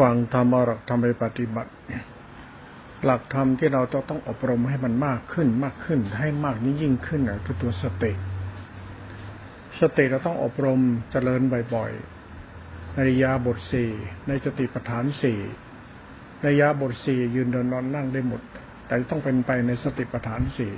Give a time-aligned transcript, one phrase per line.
[0.00, 1.72] ฟังธรรมหลักธรรมไปปฏิบัติ
[3.04, 8.12] หลักธรรมที่เราต้องต้องอบรมให้มันมากขึ้นมากขึ้น ให้มากนี้ยิ่งขึ้นคือตัวสติ
[9.80, 11.40] สติเราต้องอบรมเจริญ
[11.74, 13.90] บ่อยๆในยาบทสี่
[14.28, 15.40] ในสติปัฏฐานสี่
[16.42, 18.42] ในยาบทสี่ยืนเดินนอนนั่งได้หมด
[18.86, 20.72] แต่ต้องเป็นไปในสติปัฏฐานสี่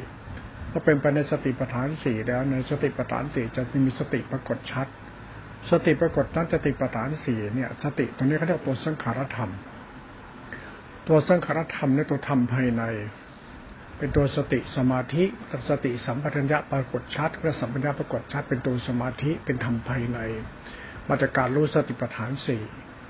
[0.72, 4.86] ก็เป็นไปในสติปัฏฐานสี่แล้วในสติปัฏฐานสี่จะมีสติปรากฏชัด
[5.70, 9.50] สติปรากฏนั้นสติปัฏฐานสี่เนี่ย สติตรงนี้เขาเรียกตัวสังขารธรรม
[11.08, 12.82] ตัวสังขารธรรมในตัวธรรมภายใน
[13.98, 15.24] เป็นตัวสติสมาธิ
[15.68, 20.18] สติสัมปชัญญะปรากฏชัดและสัมปชัญญะปรากฏชัดเป็นตัวสมาธิเป็นธรรมภายใน
[21.08, 22.62] มาตรการรู้สติปัฏฐานสี่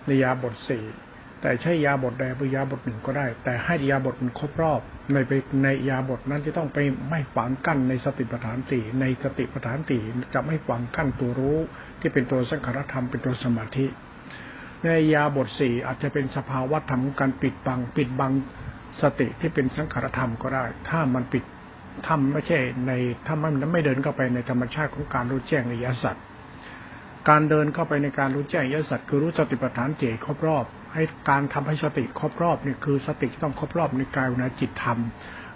[0.09, 0.85] นิยาบทสี่
[1.43, 4.81] แต่ใช้ยาบทใดหรือยาบทหนึ่งก็ได้ แต่ให้ยาบทมันครบรอบ
[5.13, 6.79] ในไปในยาบทนั้นจะต้องไป
[7.11, 10.03] ไม่ฝังกั้นในสติปัฏฐานสี่ในสติปัฏฐานสี่
[10.35, 11.59] จะไม่ฝังกั้นตัวรู้
[12.01, 13.87] ที่เป็นตัวสังขารธรรมเป็นตัวสมาธิ
[14.85, 18.33] ในยาบทสี่อาจจะเป็นสภาวะธรรมของการปิดบัง ปิดบัง
[19.03, 21.45] สติที่เป็นสังขารธรรมก็ได้ ถ้ามันปิด
[22.07, 22.93] ทำไม่ใช่ใน
[23.27, 26.25] ถ้ามันไม่เดินเข้าไปในธรรมชาติของการรู้แจ้งในยสัตว์
[27.29, 34.99] การเดินเข้าไปในการรู้แจ้งยสัตว์คือรู้สติปัฏฐานเจครบรอบ ให้การทำให้สติครบรอบเนี่ยคือสติที่ต้องครบรอบในกายนะจิตธรรม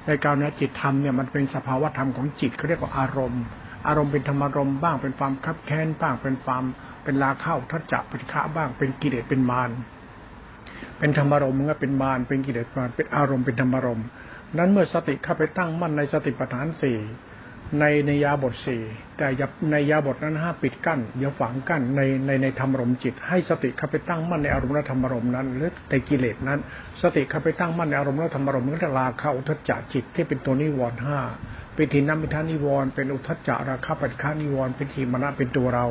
[0.06, 3.44] ในกายนะจิตธรรมเนี่ยมันเป็นสภาวะธรรมของจิตเขาเรียกว่าอารมณ์
[3.86, 6.64] อารมณ์เป็นธรรมารมณ์บ้างเป็นความคับแค้นบ้างเป็นความ
[7.04, 9.70] เป็นลาเข้าทัจจะปฏิฆะบ้างเป็นกิเลสเป็นมาร
[10.98, 14.06] เป็นธรรมารมณ์ก็เป็นมารเป็นกิเลสมารเป็นอารมณ์เป็นธรรมารมณ์
[14.58, 16.96] นั้นเมื่อสติเข้าไปตั้งมั่นในสติปัฏฐานสี่
[17.80, 18.82] ในในยาบทสี่
[19.18, 26.58] แต่อย่าในยาบทนั้นห้าปิดกั้นอย่าฝังกั้นในในในธรรมรมจิต ให้สติเข้าไปตั้งมั่นในอารมณ์ละธรรมรมนั้นหรือในกิเลสนั้น
[27.02, 31.18] สติเข้าไปตั้งมั่นในอารมณ์ละธรรมรมนั้นก็ราคะอุทจจะจิตที่เป็นตัวนิวรณ์ห้า
[31.74, 35.86] เป็นทีนัมิทานิวรณ์เป็นอุทจจะราคะปฏิฆานิวรณ์เป็นทีมณะเป็นตัวเรา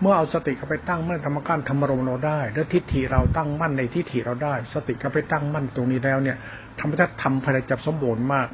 [0.00, 6.36] เมื่อเอาสติเข้าไปตั้งมั่นธรรมการธรรมรมเราได้ และทิฏฐิเราตั้งมั่นในทิฏฐิเราได้ สติเข้าไปตั้งมั่นตรงนี้แล้วเนี่ย
[6.80, 8.48] ธรรมชาติทำภายในจับสมบูรณ์มาก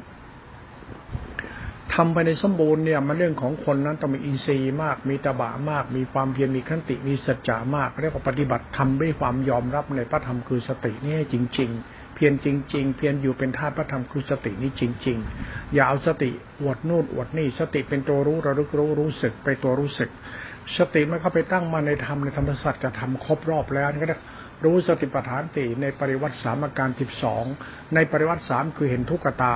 [1.93, 16.31] ทำภายในสมบูรณ์เนี่ยมันเรื่องของคนนั้นต้องมีอินทรีย์มาก มีตบะมาก มีความเพียรมีขันติมีสัจจะมาก เรียกว่าปฏิบัติทำด้วยความยอมรับในพระธรรมคือสตินี่จริง ๆ เพียรจริง ๆ เพียรอยู่เป็นธาตุพระธรรมคือสตินี่จริง ๆ อย่าเอาสติ
[16.61, 20.09] อวดนู่นอวดนี่สติเป็นตัวรู้ระลึกรู้รู้สึกไปตัวรู้สึก
[20.77, 24.17] สติมันเข้าไปตั้งมาในธรรมในธรรมสัจจะทำครบรอบแล้วนี่ก็ได้
[24.63, 27.43] รู้สติปัฏฐานติในปริวัติสามอาการสิบสอง
[27.95, 29.55] ในปริวัติสามคือเห็นทุกขตา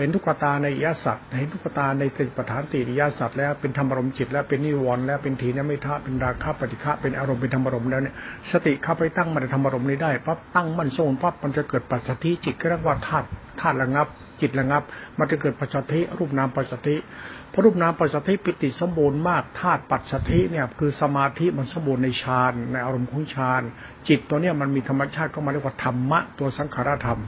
[0.00, 8.14] เห็นทุกขตาในยาสัตว์เห็นทุกขตาในสติปัฏฐานติยาสัตว์แล้วเป็นธรรมรมจิต แล้วเป็นนิวรณ์แล้วเป็นถีนไม่ท่าเป็นราคะปฏิฆะเป็นอารมณ์เป็นธรรมรมแล้วเนี่ย
[8.50, 13.26] สติเข้าไปตั้งมันธรรมรมนี้ได้ปั๊บตั้งมันโซนปั๊บมันจะเกิดปัจจัติจิตก็เรียกว่าธาตุ
[13.60, 14.08] ธาตุระงับ
[14.40, 14.82] จิตระงับ
[15.18, 16.96] มันจะเกิดปัจจัติรูปนามปัจจัติ
[17.52, 23.62] พระรูปนามปัจจัติปิติสมบูรณ์มากธาตุปัจจัติเนี่ยคือสมาธิมันสมบูรณ์ในฌานในอารมณ์ของฌาน
[24.08, 27.20] จิตตัวเนี้ยมันมีธรรมชาติก็มาเรียกว่าธรรมะตัวสังขารธรรม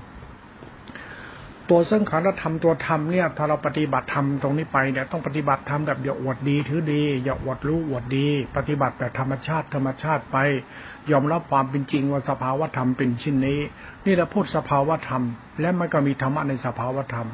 [1.71, 10.37] ตัวสังขารธรรมตัวธรรมเนี่ยถ้าเราปฏิบัติธรรมตรงนี้ไปเนี่ยต้องปฏิบัติธรรมแบบอย่าอวดดีถือดีอย่าอวดรู้อวดดี ปฏิบัติแบบธรรมชาติธรรมชาติไป
[11.11, 13.61] ยอมรับความเป็นจริงว่าสภาวธรรมเป็นชิ้นนี้
[14.05, 15.23] นี่เราพูดสภาวธรรม
[15.61, 17.29] และมันก็มีธรรมะในสภาวธรรม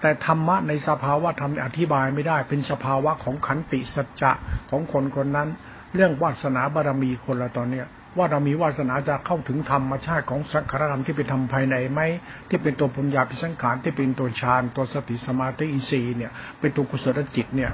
[0.00, 4.32] แต่ธรรมะในสภาวธรรมอธิบายไม่ได้เป็นสภาวะของขันติสัจจะ
[4.70, 5.48] ของคนคนนั้น
[5.94, 7.86] เรื่องวาสนาบารมีคนละตอนเนี้ย
[8.16, 12.00] ว่าเรามีวาสนาจะเข้าถึงธรรมชาติของสังขารธรรมที่เป็นธรรมภายในไหม
[12.48, 17.70] ที่เป็นตัวปัญญาพิสังขารที่เป็นตัวฌานตัวสติสมาธิอินทรีย์เนี่ย เป็นตัวกุศลจิตเนี่ย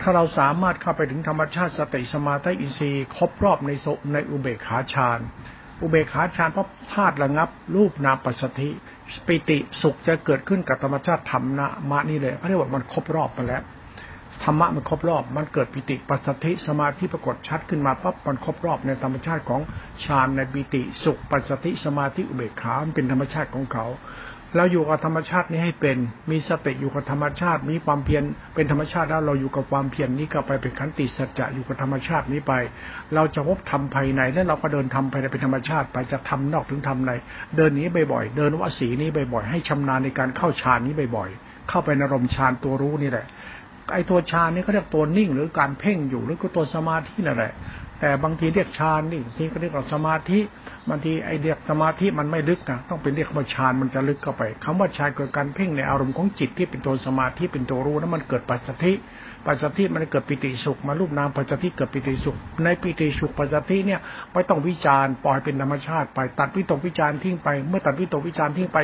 [0.00, 5.20] ถ้าเราสามารถเข้าไปถึงธรรมชาติสติสมาธิอินทรีย์ครบรอบในโสในอุเบกขาฌาน
[5.82, 8.68] อุเบกขาฌานเพราะธาตุระงับ รูปนามปัสสติ
[9.26, 13.62] ปิติสุขจะเกิดขึ้นกับธรรมชาติธรรมนะมานี่เลยเขาเรียกว่ามันครบรอบไปแล้ว
[14.42, 19.60] ธรรมะมันครบรอบ มันเกิดปิติปัสสติสมาธิปรากฏชัดขึ้นมาปั๊บมันครบรอบในธรรมชาติของ
[20.04, 23.86] ฌานในปิติ สุขปัสสติสมาธิอุเบกขาเป็นธรรมชาติของเขา
[24.56, 25.96] เราอยู่กับธรรมชาตินี้ให้เป็น
[26.30, 28.22] มีสติอยู่กับธรรมชาติ มีความเพียร
[28.54, 32.52] เป็นธรรมชาติแล้วเราอยู่กับความเพียรนี้ก็ไปเป็นขันติสัจจะอยู่กับธรรมชาตินี้ไป
[33.14, 37.12] เราจะพบธรรมภายในแล้วเราก็เดินทำภายในเป็นธรรมชาติไปจะทำนอกถึงทำใน
[37.56, 43.26] เดินนี้บ่อยๆ เดินวสีนี้บ่อยๆ ให้ชำนาญในการเข้าฌานนี้บ่อยๆ เข้าไปในรมฌานตัวรู้นี่แหละ
[43.92, 47.54] ไอตัวฌานนี่เขาเรียกตัวนิ่ง หรือการเพ่งอยู่หรือก็ตัวสมาธินั่นแหละ
[48.00, 50.38] แต่บางทีเรียกฌานนี่ทีก็เรียกว่าสมาธิ
[50.88, 58.94] บางทีไอเรียกสมาธิมันไม่ลึกนะต้องเป็นเรียกว่าฌานมันจะลึกเข้าไปคำว่าฌานเกิดการเพ่งในอารมณ์ของจิตที่เป็นตัวสมาธิเป็นตัวรู้นั้นมันเกิดปัจจัย
[59.46, 64.00] ปัจจัยมันเกิดปิติสุขมารูปนามปัจจัยเกิดปิติสุข ในปิติสุขปัจจัยเนี่ย
[64.32, 68.78] ไม่ต้องวิจารณ์ปล่อยเป็นธรรมชาติไปตัดวิตกวิจารณ์ทิ้งไป เมื่อตัดวิตกวิจารณ์ทิ้งไป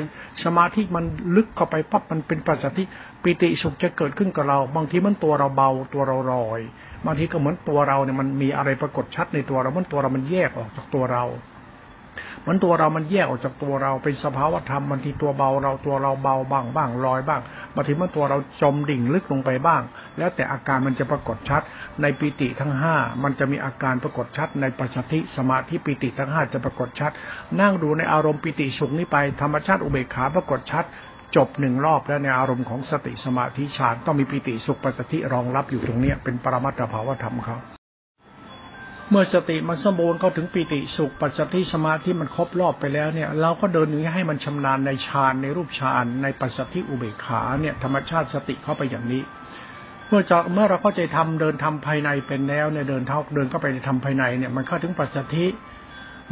[0.44, 1.04] สมาธิมัน
[1.36, 2.80] ลึกเข้าไปปั๊บมันเป็นปัจจัย
[3.22, 6.60] ปิติสุขจะเกิดขึ้นกับเรา บางทีมันตัวเราเบาตัวเราลอย
[7.06, 11.24] บางทีก็เหมือนตัวเราเนี่ยมันมีอะไรปรากฏชัดในตัวเรามันตัวเรามันแยกออกจากตัวเรา
[12.46, 17.40] มันตัวเรามันแยกออกจากตัวเราเป็นสภาวธรรมบางทีตัวเบาเราตัวเราเบาบ้างบ้างลอยบ้าง
[17.74, 19.82] บางทีมันตัวเราจมดิ่งลึกลงไปบ้าง
[20.18, 21.62] แล้วแต่อาการมันจะปรากฏชัด
[22.02, 27.12] ในปิติทั้งห้ามันจะมีอาการปรากฏชัด ในปัจจิสมาธิปิติทั้งห้าจะปรากฏชัด
[27.60, 30.84] นั่งดูในอารมณ์ปิติสุขนี้ไปธรรมชาติอุเบกขาปรากฏชัด
[31.36, 37.56] จบหนึ่งรอบแล้วในอารมณ์ของสติสมาธิฌานต้องมีปิติสุขปัจจิรองรับอยู่ตรงนี้เป็นปรมัตถภาวธรรมเขา
[39.10, 49.22] เมื่อสติมันสมบูรณ์เข้าถึงปิติสุขปัจจติสมาธิมันครบรอบไปแล้วเนี่ย เราก็เดินอย่างนี้ให้มันชำนาญในฌานในรูปฌานในปัจจติอุเบกขาเนี่ยธรรมชาติสติเข้าไปอย่างนี้
[50.08, 55.44] เมื่อจะเมื่อเราเข้าใจทำเดินทำภายในเป็นแล้วเนี่ยเดินเท้าเดินเข้าไปในทำภายในเนี่ยมันเข้าถึงปัจจติ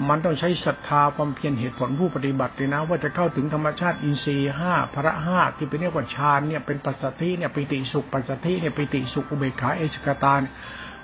[0.09, 10.35] มันต้องใช้ศรัทธาความเพียรเหตุผลผู้ปฏิบัติเลยนะ ว่าจะเข้าถึงธรรมชาติอินทรีย์ห้าพระห้าที่เป็นเรียกว่าฌานเนี่ยเป็นปัจจติเนี่ยปิติสุขปัจจติเนี่ยปิติสุขอุเบกขาเอชกตา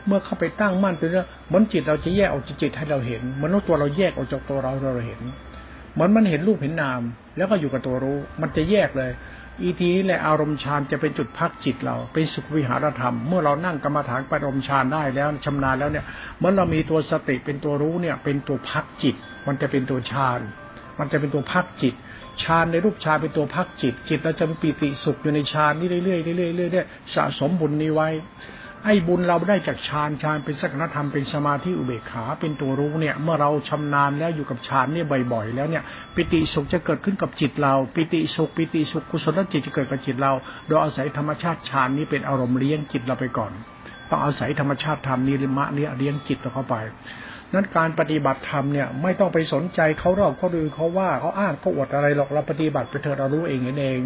[0.06, 5.20] เมื่อเข้าไปตั้งมั่นเป็นเรื่องมันจิตเราจะแยกออกจากจิตให้เราเห็นมันรู้ตัวเราแยกออกจากตัวเราเราเห็น
[5.94, 7.02] เหมันมันเห็นรูปเห็นนาม
[7.36, 9.10] แล้วก็อยู่กับตัวรู้ มันจะแยกเลย
[9.62, 16.04] อีทีนี้แหละอารมณ์ฌานจะเป็นจุดพักจิตเราเป็นสุขวิหารธรรม เมื่อเรานั่งกรรมฐานปรมฌานได้แล้วชำนาญแล้วเนี่ย
[16.38, 19.14] เมื่อเรามีตัวสติเป็นตัวรู้เนี่ย เป็นตัวพักจิต
[19.46, 20.40] มันจะเป็นตัวฌาน
[20.98, 21.94] มันจะเป็นตัวพักจิต
[22.42, 28.08] ฌานในรูปฌานเป็นตัวพักจิต จิตเราจะมีปิติสุขอยู่ในฌานนี่เรื่อยๆเรื่อยๆเรื่อยๆสะสมบุญนี้ไว้
[28.86, 35.82] ไอ้บุญเราได้จากฌานฌานเป็นสักนธรรมเป็นสมาธิอุเบกขาเป็นตัวรู้เนี่ย เมื่อเราชำนาญแล้วอยู่กับฌานเนี่ยบ่อยๆ แล้วเนี่ย
[36.14, 40.32] ปิติสุขจะเกิดขึ้นกับจิตเรา ปิติสุข ปิติสุขกุศลจิตจะเกิดกับจิตเรา
[40.66, 43.52] โดยอาศัยธรรมชาติฌานนี้เป็นอารมณ์เลี้ยงจิตเราไปก่อน
[44.10, 46.76] ต้องอาศัยธรรมชาติธรรมนิริมะเนี้เลี้ยงจิตเราเข้าไป
[47.52, 54.00] นั้นการปฏิบัติธรรมเนี่ยไม่ต้องไปสนใจเขารอบเขาดูเขาว่าเขาอ้างเขาอวดอะไรหรอกเราปฏิบัติไปเถอะเรารู้เองเอง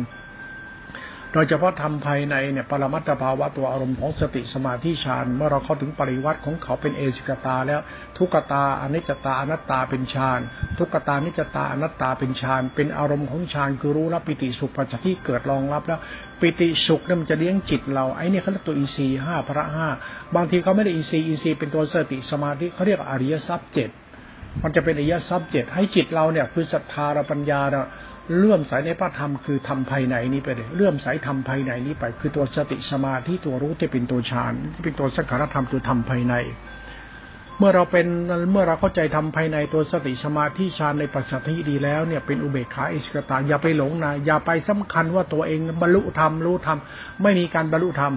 [1.32, 7.80] โดยเฉพาะทำภายในเนี่ยปรมัตถภาวะตัวอารมณ์ของสติสมาธิฌานเมื่อเราเข้าถึงปริวัติของเขาเป็นเอสิกตาแล้ว
[8.16, 10.40] ทุกตาอนิจจตาอนัตตาเป็นฌาน
[10.78, 16.00] ทุกตานิจจตาอนัตตาเป็นฌานเป็นอารมณ์ของฌานคือรู้รับปิติสุขปัจจที่เกิดรองรับแล้ว
[16.40, 19.88] ปิติสุขเนี่ยมันจะเลี้ยงจิตเราไอ้นี่เขาเรียกตัวอินทรีย์ห้าพระห้า
[20.34, 23.90] บางทีเขาไม่ได้อินทรีย์อินทรีย์เป็นตัวสติสมาธิเขาเรียกอริยทรัพย์เจ็ด
[24.62, 27.82] มันจะเป็นอริยทรัพย์เจ็ดให้จิตเราเนี่ยคือศรัทธาเราปัญญาเรา
[28.36, 36.34] เลื่อมใสในพระธรรมคือทำภายในนี้ไปเลยเลื่อมใสทำภายในนี้ไป คือตัวสติสมาธิตัวรู้ที่เป็นตัวฌานที่เป็นตัวสังขารธรรมตัวทำภายใน
[37.58, 38.06] เมื่อเราเป็น
[38.52, 46.78] เมื่อเราเข้าใจทำภายในตัวสติสมาธิฌานในปัจจัยดีแล้วเนี่ยเป็นอุเบกขาอิสกตาอย่าไปหลงนะอย่าไปสำคัญว่าตัวเองบรรลุธรรมรู้ธรรม
[47.22, 48.12] ไม่มีการบรรลุธรรม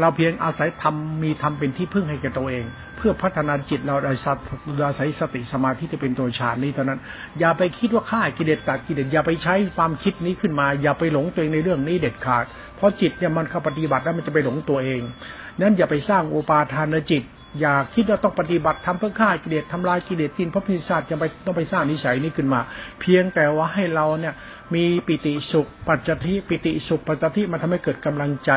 [0.00, 2.64] เราเพียงอาศัยทำมีทำเป็นที่พึ่งให้แก่ตัวเอง
[2.96, 4.36] เพื่อพัฒนาจิตเราอาศัย
[4.88, 7.00] อาศัยสติสมาธิที่เป็นตัวฌานนี้เท่านั้น
[7.40, 12.44] อย่าไปคิดว่าฆ่ากิเลสตัดกิเลสอย่าไปใช้ความคิดนี้ขึ้นมา อย่าไปหลงตัวเองในเรื่องนี้เด็ดขาด
[12.76, 15.00] เพราะจิตเนี่ยมันเข้าปฏิบัติแล้วมันจะไปหลงตัวเอง
[15.60, 17.22] นั้นอย่าไปสร้างอุปาทานจิต
[17.60, 22.60] อย่าคิดว่าต้องปฏิบัติทำเพื่อฆ่ากิเลสทำลายกิเลสทิ้นพระพิศาจจะไปต้องไปสร้างนิสัยนี้ขึ้นมา
[23.00, 24.34] เพียงแต่ว่าให้เราเนี่ย
[24.74, 28.50] มีปิติสุข ปัจจทิปิติสุขปัจจทิมันทำให้เกิดกำลังใจ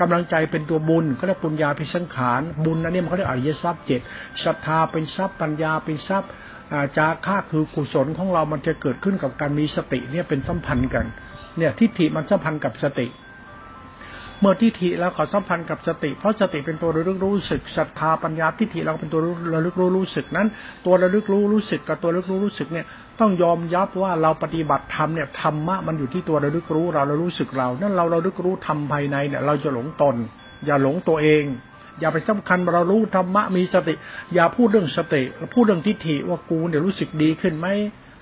[0.00, 4.00] กำลังใจเป็นตัวบุญก็เรียกปุญญาพิสังขารบุญอันนี้มันเขาเรียกอริยทรัพย์เจ็ด
[4.44, 6.30] ศรัทธาเป็นทรัพย์ปัญญาเป็นทรัพย์
[6.96, 11.06] จาค่าคือกุศลของเรามันจะเกิดขึ้นกับการมีสติเนี่ยเป็นสัมพันธ์กัน
[11.58, 13.06] เนี่ยทิฏฐิมันสัมพันธ์กับสติ
[14.40, 19.20] เมื่อทิฏฐิแล้วขอสัมพันธ์กับสติ เพราะสติเป็นตัวระลึกรู้สึกศรัทธาปัญญาทิฏฐิเราเป็นตัว
[19.54, 20.48] ระลึกรู้รู้สึกนั้น
[20.86, 22.86] ตัวระลึกรู้รู้สึกกับตัวระลึกรู้รู้สึกเนี่ย
[23.20, 30.16] ต้องยอมยับว่าเราปฏิบัติธรรมเนี่ยธรรมะมันอยู่ที่ตัวระลึกรู้เรารารู้สึกเรา นั่นเราราลึกรู้ทำภายในเนี่ยเราจะหลงตน
[30.66, 31.44] อย่าหลงตัวเอง
[32.00, 33.94] อย่าไปสำคัญเรารู้ธรรมะมีสติ
[34.34, 35.22] อย่าพูดเรื่องสติ
[35.54, 37.68] พูดเรื่องทิฏฐิว่ากูเนี่ยรู้สึกดีขึ้นไหม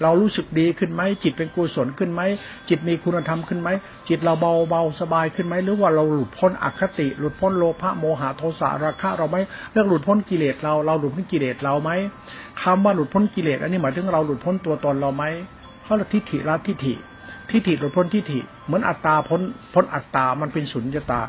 [0.02, 2.22] เรารู้สึกดีขึ้นไหมจิตเป็นกุศลขึ้นไหม
[2.68, 3.68] จิตมีคุณธรรมขึ้นไหม
[4.08, 9.36] จิตเราเบาเบาสบายขึ้นไหมหรือว่าเราหลุดพ้นอคติ หลุดพ้นโลภะโมหะโทสะราคะเราไหม
[9.72, 11.90] เรื่องหลุดพ้นกิเลสเราเราหลุดพ้นกิเลสเราไหม
[12.62, 15.24] คำว่าหลุดพ้นกิเลสอันนี้หมายถึงเราหลุดพ้นตัวตนเราไหม
[15.82, 16.94] เขาเรียกทิฏฐิละทิฏฐิ
[17.50, 19.40] ทิฏฐิหลุดพ้นทิฏฐิเหมือนอัตตาพ้น
[19.74, 21.20] พ้นอัตตามันเป็นสุญญตา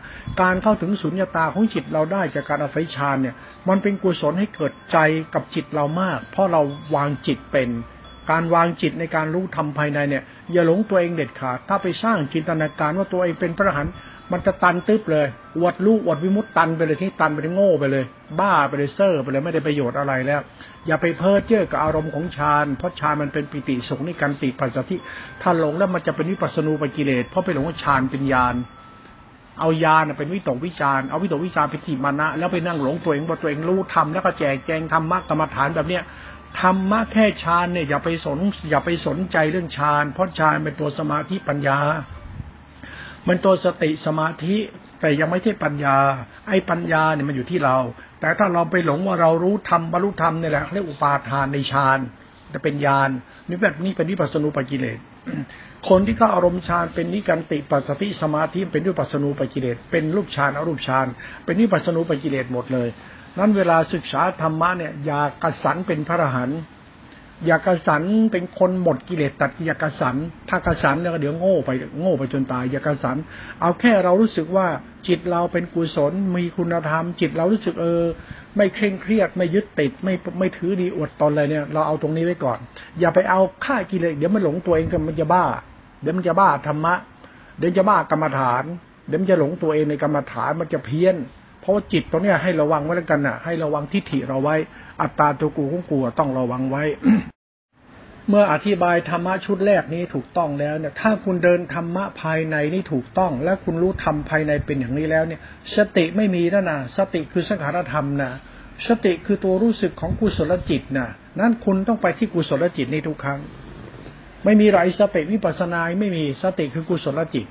[0.41, 3.35] การเข้าถึงสุญญตาของจิตเราได้จากการอาศัยฌานเนี่ย
[3.69, 4.97] มันเป็นกุศลให้เกิดใจ
[5.33, 6.61] กับจิตเรามาก เพราะเรา
[6.95, 7.69] วางจิตเป็น
[8.31, 13.87] การวางจิตในการรู้ธรรมภายในเนี่ย อย่าหลงตัวเองเด็ดขาด ถ้าไปสร้างจินตนาการว่าตัวเองเป็นพระหัน
[14.31, 18.03] มันจะตันตึ๊บเลยอวดลูกอวดวิมุตตันไปเลยที่ตันไปเลยโง่ไปเลย
[18.39, 20.41] บ้าไปเลยเซอร์ไปเลยไม่ได้ประโยชน์อะไรแล้ว
[20.87, 24.95] อย่าไปเพ้อเจ้อกับอารมณ์ของฌานเพราะฌานมันเป็นปิติสุขในการติปัจจทิ
[25.41, 28.55] ถ้าหลงแล้วมันจะเป็นวิปัสสนูปกิเลสเพราะไปหลงว่าฌานเป็นญาณ
[29.59, 36.03] เอายาเป็นวิตกวิจารเอาวิตกวิจารเป็นทิมานะ แล้วไปนั่งหลงตัวเองว่าตัวเองรู้ทำแล้วก็แจกแจงธรรมะกรรมฐานแบบเนี้ย
[36.61, 38.39] ธรรมะแค่ฌานเนี่ยอย่าไปสน
[38.69, 41.77] อย่าไปสนใจเรื่องฌานเพราะฌานเป็นตัวสมาธิปัญญา
[43.27, 44.55] มันตัวสติสมาธิ
[45.01, 45.97] แต่ยังไม่ใช่ปัญญา
[46.47, 47.77] ไอ้ปัญญาเนี่ยมันอยู่ที่เรา
[48.19, 51.99] แต่ถ้าเราไปหลงว่าเรารู้ธรรมบรรลุธรรมเนี่ยแหละเรียกอุปาทานในฌาน
[52.53, 53.09] จะเป็นญาณ
[53.47, 54.99] นี่แบบนี้เป็นวิปัสสนูปกิเลส
[55.89, 61.07] คนที่เข้าอารมณ์ฌานเป็นนิกันติปัสสติสมาธิเป็นวิปัสสนูปกิเลสเป็นรูปฌานอรูปฌาน
[61.45, 62.89] เป็นวิปัสสนูปกิเลสหมดเลย
[63.39, 66.59] นั้นเวลาศึกษาธรรมะเนี่ย อย่ากระสันเป็นพระอรหันต์
[67.45, 70.15] อย่ากระสันเป็นคนหมดกิเลสตัดอย่ากระสัน
[70.49, 73.17] ถ้ากระสันเนี่ยเดี๋ยวโง่ไปโง่ไปจนตาย อย่ากระสัน
[73.61, 74.67] เอาแค่เรารู้สึกว่า
[75.07, 78.03] จิตเราเป็นกุศลมีคุณธรรม จิตเรารู้สึกเออ
[78.57, 82.59] ไม่เคร่งเครียดไม่ยึดติดไม่ไม่ถือดีอวดตนอะไรเนี่ย เราเอาตรงนี้ไว้ก่อน
[82.99, 85.45] อย่าไปเอาฆ่ากิเลสเดี๋ยวมันหลงตัวเองกันมันจะบ้า
[86.01, 86.95] เดี๋ยวมันจะบ้าธรรมะ
[87.59, 88.63] เดี๋ยวจะบ้ากรรมฐาน
[89.07, 91.15] เดี๋ยวมันจะหลงตัวเองในกรรมฐานมันจะเพี้ยน
[91.67, 94.55] ราะว่าจิตตรงนี้ให้ระวังไว้แล้วกันน่ะ ให้ระวังทิฏฐิเราไว้
[95.01, 96.83] อัตตาตัวกูของกูต้องระวังไว้
[98.29, 105.41] เมื่ออธิบายธรรมะชุดแรกนี้ถูกต้องแล้วเนี่ย ถ้าคุณเดินธรรมะภายในนี่ถูกต้อง และคุณรู้ธรรมภายในเป็นอย่างนี้แล้วเนี่ย
[105.75, 108.31] สติไม่มีแล้วนะสติคือสังขารธรรมนะ
[108.87, 111.07] สติคือตัวรู้สึกของกุศลจิตนะ
[111.39, 113.39] นั่นคุณต้องไปที่กุศลจิตในทุกครั้ง
[114.45, 117.45] ไม่มีไรสติวิปัสนาไม่มีสติคือกุศลจิต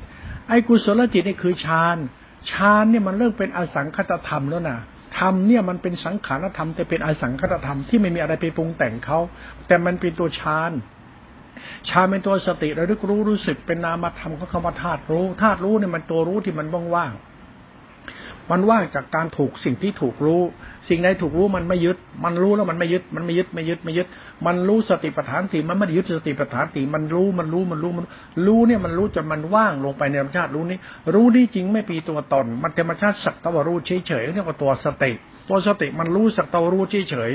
[0.48, 1.96] ไอ้กุศลจิตนี่คือฌาน
[2.50, 4.78] ฌานเนี่ยมันเริ่มเป็นอสังคตธรรมแล้วนะ
[5.18, 9.18] ธรรมเนี่ยมันเป็นสังขารธรรมแต่เป็นอสังคตธรรมที่ไม่มีอะไรไปปรุงแต่งเขา
[9.66, 10.72] แต่มันเป็นตัวฌาน
[11.88, 20.42] ฌานเป็นตัวสติระลึกรู้รู้สึกเป็นนามธรรมของคำว่าธาตุรู้ธาตุรู้เนี่ยมันตัวรู้ที่มันว่างๆมันว่างจากการถูกสิ่งที่ถูกรู้
[20.88, 24.06] สิ่งใดถูกรู้มันไม่ยึด มันรู้แล้วมันไม่ยึด มันไม่ยึดไม่ยึดไม่ยึด
[24.46, 28.06] มันรู้สติปัฏฐานสี่มันไม่ยึดสติปัฏฐานสี่มันรู้มันรู้มันรู้มัน
[28.46, 30.78] รู้เนี่ยมันรู้จนมันว่างลงไปในธรรมชาติรู้นี้
[31.14, 35.12] รู้นี่จริงไม่ปีตัวตน มันธรรมชาติสักตวรู้เฉยเฉยเรียกว่าตัวสติ
[35.50, 37.30] ตัวสติมันรู้สักตะรู้เฉยเฉย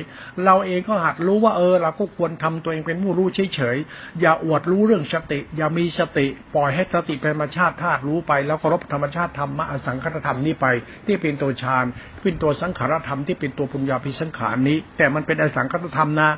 [0.45, 3.77] เราเองก็หัดรู้ว่าเออ เราก็ควรทำตัวเองเป็นผู้รู้เฉยเฉย
[4.21, 10.65] อย่าอวดรู้เรื่องสติ อย่ามีสติ ปล่อยให้สติเป็นธรรมชาติธาตุรู้ไป แล้วเคารพธรรมชาติธรรมะอสังคตธรรมนี้ไป
[11.05, 11.85] ที่เป็นตัวฌาน
[12.21, 16.29] เป็นตัวสังขารธรรมที่เป็นตัวปุญญาพิสังขารนี้ แต่มันเป็นอสังคตธรรมนะ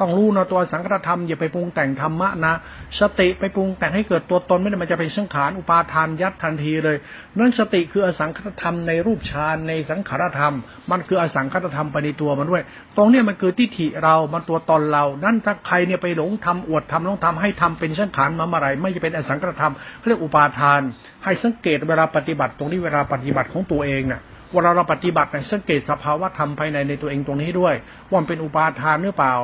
[0.00, 2.54] ต้องรู้นะตัวสังคตธรรมอย่าไปปรุงแต่งธรรมะนะ
[3.00, 6.96] สติไปปรุงแต่งให้เกิดตัวตนไม่ได้มันจะเป็นสังขารอุปาทานยัดทันทีเลย
[7.38, 10.54] นั่นสติคืออสังคตธรรมในรูปฌานในสังขารธรรม
[10.90, 12.62] มันคืออสังคตธรรมไปในตัวมันด้วย
[12.96, 20.80] ตรงนี้มันคือทิฏฐิเรามันตัวตนเรา นั่นถ้าใครเนี่ยไปหลงทำอวดทำหลงทำให้ทำเป็นสังขารมาเมื่อไรไม่จะเป็นอสังคตธรรมเขาเรียกอุปาทาน
[21.24, 24.22] ให้สังเกตเวลาปฏิบัติ ตรงนี้เวลาปฏิบัติของตัวเองเน่ะ
[24.52, 27.74] เวลาเราปฏิบัติในสังเกตสภาวะธรรมภายในในตัวเองตรงนี้ด้วย
[28.08, 29.34] ว่ามันเป็นอุปาทานหรือเปล่า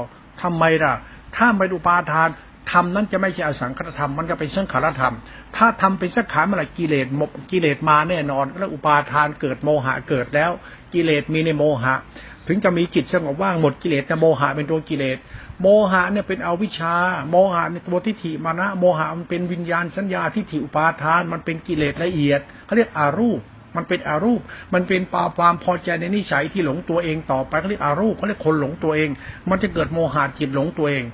[0.42, 0.94] ทำไมล่ะ
[1.36, 2.28] ถ้าเป็นอุปาทาน
[2.72, 5.14] ธรรมนั้นจะไม่ใช่อสังขตธรรมมันจะเป็นสังขารธรรม
[5.56, 10.50] ถ้าทำเป็นสังขารเมื่อไหร่กิเลสมกกิเลสมาแน่นอน แล้วอุปาทานเกิดโมหะเกิดแล้ว
[10.94, 11.94] กิเลสมีในโมหะ
[12.46, 15.18] ถึงจะมีจิตสงบว่างหมดกิเลสแต่โมหะเป็นตัวกิเลส
[15.62, 16.94] โมหะเนี่ยเป็นอวิชชา
[17.30, 23.40] โมหะในตัวทิฏฐิมานะ โมหะมันเป็นวิญญาณสัญญาทิฏฐิอุปาทาน มันเป็นกิเลสละเอียดเขาเรียกอารูป
[23.78, 24.40] มันเป็นอารูป
[24.74, 29.10] มันเป็นปาความพอใจในนิสัยที่หลงตัวเองต่อไปเขาเรียกอารูปเขาเรียกคนหลงตัวเอง
[29.50, 31.04] มันจะเกิดโมหะจิตหลงตัวเอง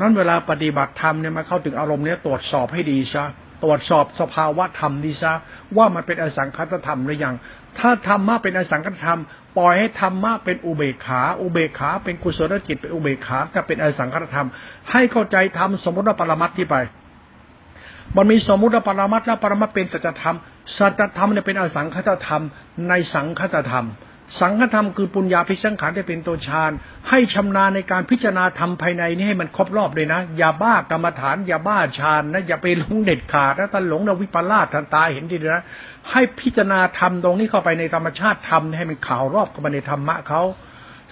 [0.00, 3.24] นั้นเวลาปฏิบัติธรรมเนี่ยมาเข้าถึงอารมณ์เนี้ยตรวจสอบให้ดีซะ
[3.64, 5.32] ตรวจสอบสภาวะธรรมดีซะ
[5.76, 7.34] ว่ามันเป็นอสังคตธรรมหรือยัง
[7.78, 9.20] ถ้าธรรมะเป็นอสังคตธรรม
[9.58, 14.48] ปล่อยให้ธรรมะเป็นอุเบกขา อุเบกขาเป็นกุศลจิตเป็นอุเบกขาจะเป็นอสังคตธรรม
[14.90, 16.76] ให้เข้าใจธรรมสมมติว่าปรมัตที่ไป
[18.16, 20.36] มันมีสมมติว่าปรมัตและปรมัตเป็นสัจธรรม
[20.76, 22.42] สัจธรรมเนี่ยเป็นอสังคตธรรม
[22.88, 23.86] ในสังคตธรรม
[24.40, 26.72] สังคธรรมคือปุญญาพิสังขารได้เป็นตัวฌาน
[27.08, 35.64] ให้ชำนาญในการพิจารณาธรรมภายในนี้ให้มันครบรอบเลยนะ อย่าบ้ากรรมฐาน อย่าบ้าฌานนะอย่าไปหลงเด็ดขาดนะถ้าหลงเราวิปลาสทันตาเห็นดีนะ
[36.10, 40.42] ให้พิจารณาธรรมตรงนี้เข้าไปในธรรมชาติธรรมให้มันข่าวรอบเข้ามาในธรรมะเขา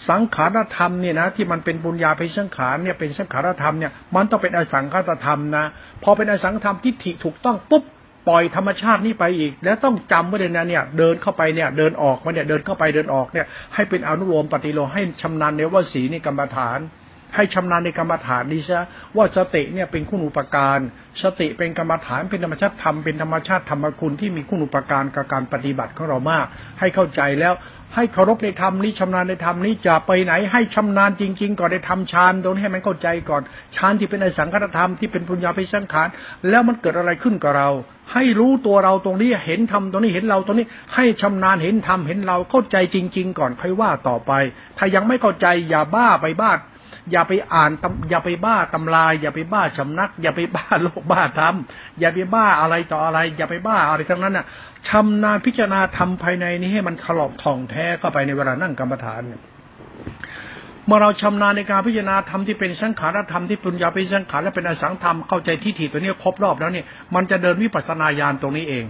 [0.09, 5.65] สังขารธรรมเนี่ยนะที่มันเป็นบุญญาเป็นสังขารเนี่ยเป็นสังขารธรรมเนี่ยมันต้องเป็นอสังขารธรรมนะ
[6.03, 7.85] พอเป็นอสังขารธรรมทิฏฐิถูกต้องปุ๊บ
[8.29, 16.81] ปล่อยธรรมชาตินี้ไปอีก แล้วต้องจำไว้เลยนะเนี่ยเดินเข้าไปเนี่ยเดินออกมาเนี่ยเดินเข้าไปเดินออกเนี่ยให้เป็นอนุโลมปฏิโลให้ชำนาญในวสีนี่กรรมฐาน
[17.37, 18.85] ให้ชำนาญในกรรมฐานนี้ซะ
[19.17, 20.79] ว่าสติเนี่ยเป็นคุณอุปการ
[21.23, 26.47] สติเป็นกรรมฐานเป็นธรรมชาติธรรมเป็นธรรมชาติธรรมคุณที่มีคุณอุปการกับการปฏิบัติของเรามาก
[26.81, 27.55] ให้เข้าใจแล้ว
[27.95, 33.43] ให้เคารพในธรรมนี้ชำนาญในธรรมนี้จะไปไหน ให้ชำนาญจริง ๆ ก่อนได้ทำฌานตรงนี้ให้มันเข้าใจก่อน
[33.77, 36.09] ฌานที่เป็นอสังขตธรรมที่เป็นปุญญาภิสังขาร
[36.49, 37.71] แล้วมันเกิดอะไรขึ้นกับเรา
[38.13, 44.33] ให้รู้ตัวเราตรงนี้เห็นธรรมตรงนี้เห็นเราตรงนี้ ให้ชำนาญเห็นธรรมเห็นเราเข้าใจจริง ๆ ก่อนค่อยว่าต่อไป
[44.79, 46.53] ถ้ายังไม่เข้าใจอย่าบ้าไปบ้า
[47.13, 47.71] อย่าไปอ่าน
[48.11, 51.55] อย่าไปบ้าตำลายอย่าไปบ้าชำนัก อย่าไปบ้าโลกบ้าธรรม
[52.01, 54.47] อย่าไปบ้าอะไรต่ออะไร อย่าไปบ้าอะไรทั้งนั้นน่ะ
[54.89, 59.43] ชำนาญพิจารณาทำภายในนี้ให้มันถลอกท่องแท้เข้าไปในเวลานั่งกรรมฐานเนี่ย
[60.87, 68.85] เมื่อเราชำนาญในการพิจารณาธรรมที่เป็นสังขารธรรมที่ปุญญาเป็นสังขารและเป็นอสังธรรมเข้าใจทิฏฐิตัวนี้ครบรอบแล้วเนี่ยมันจะเดินวิปัสสนาญาณตรงนี้เอง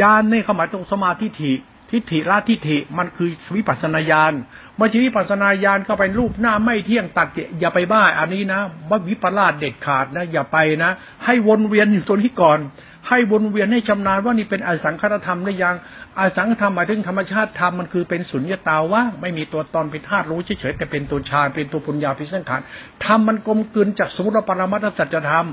[0.00, 1.52] ญาณนี่เข้ามาตรงสมาธิทิ
[1.90, 4.32] ทิฏฐิละทิฏฐิมันคือวิปัสสนาญาณ
[4.80, 7.28] มาชีวิปัสนาญาณเข้าไปรูปหน้าไม่เที่ยงตัด
[7.60, 10.90] อย่าไปบ้าอันนี้นะว่าวิปลาสเด็ดขาดนะ อย่าไปนะ
[11.24, 12.58] ให้วนเวียนอยู่ตัวนี้ก่อน
[13.08, 15.74] ให้วนเวียนให้ชำนาญว่านี่เป็นอสังขารธรรมหรือยัง
[16.20, 22.60] อสังขธรรมหมายถึงธรรมชาติธรรมมันคือเป็นสุญญตาว่างไม่มีตัวตนเป็นธาตุรู้เฉยๆแต่เป็นตัวฌานเป็นตัวปุญญาพิสังขาร
[23.04, 25.46] ธรรมมันกลมกลืนจากสมุติปรมัตถสัจธรรม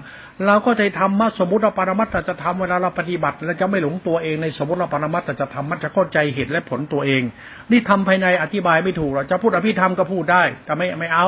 [0.46, 7.22] เราก็จะทำมาสมุติปรมัตถสัจธรรมเวลาเราปฏิบัติเราจะไม่หลงตัวเองในสมุติปรมัตถสัจธรรมมันจะเข้าใจเหตุและผลตัวเอง
[7.72, 11.27] นี่ทำภายในอธิบายไม่ถูกเราจะพูดอภิธรรมก็พูดได้แต่ไม่ไม่เอา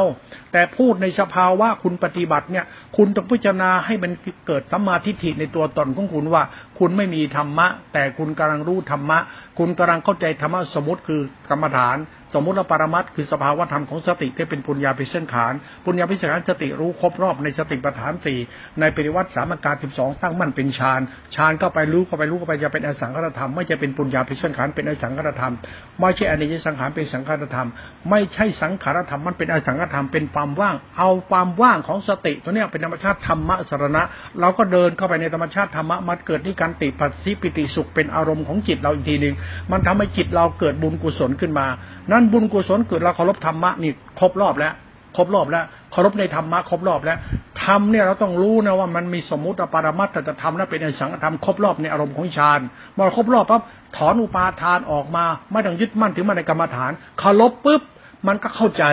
[0.51, 2.65] แต่พูดในสภาวะคุณปฏิบัติเนี่ย
[2.97, 4.11] คุณต้องพิจารณาให้มัน
[4.47, 6.43] เกิดสัมมาทิฏฐิในตัวตนของคุณว่า
[6.79, 9.20] คุณไม่มีธรรมะ แต่คุณกำลังรู้ธรรมะ
[9.57, 11.98] คุณกำลังเข้าใจธรรมะสมมติคือกรรมฐาน
[12.33, 15.53] สมมติว่าปรมัตคือสภาวธรรมของสติที่เป็นปุญญาพิเศษขาน
[15.86, 18.39] ปุญญาพิเศษขานสติรู้ครบรอบในสติปัฏฐานสี่
[18.79, 21.01] ในปริวัติสามการสิบสองตั้งมั่นเป็นฌาน
[21.36, 25.53] ฌานเข้าไปรู้เข้าไปรู้เข้าไปจะเป็นอสังขารธรรมไม่จะเป็นปุญญาพิเศษขานเป็นอสังขารธรรม
[26.00, 27.67] ไม่ใช่อนิจสังขารเป็นสังขารธรรม
[28.10, 34.03] ไม่ใช่สังขารธรรมมันเป็นอสังขารธรรมเป็นความว่าง เอาความว่างของสติตัวนี้เป็นธรรมชาติธรรมะสรณะ
[34.39, 39.36] เราก็เดินเข้าไปในธรรมชาติธรรมะมันเกิดที่การติปัสสิปิติสุขเป็นอารมณ์ของจิตเราอีกทีหนึ่ง
[39.71, 41.65] มันทำให้จิตเราเกิดบุญกุศลขึ้นมา
[42.12, 44.73] นั่นบุญกุศลเกิดเราเคารพธรรมะนี่ครบรอบแล้ว
[45.17, 47.17] ครบรอบแล้วเคารพในธรรมะครบรอบแล้ว
[47.63, 52.59] ธรรมเนี่ยเราต้องรู้นะว่ามันมีสมมติปรมัตถจะทำแล้วเป็นในสังฆธรรมครบรอบในอารมณ์ของฌาน
[52.93, 53.62] เมื่อครบรอบปั๊บ
[53.97, 57.81] ถอนอุปาทานออกมาไม่ต้องยึดมั่นถือมาในกรรมฐานเคารพปุ๊บ
[58.27, 58.85] มันก็เข้าใจ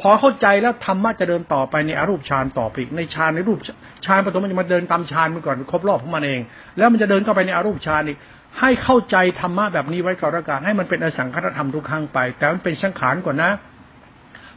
[0.00, 3.58] พอเข้าใจแล้วธรรมะจะเดินต่อไปในอรูปฌานต่อไปในฌานในรูป
[4.06, 6.40] ฌานปฐมมันจะมาเดินตามฌานไปก่อนครบรอบของมันเอง
[6.78, 8.18] แล้วมันจะเดินเข้าไปในอรูปฌานอีก
[8.60, 13.50] ให้เข้าใจธรรมะแบบนี้ไว้ก่อนละกันให้มันเป็นอสังขตธรรมทุกครั้งไป แต่มันเป็นสังขารก่อนนะ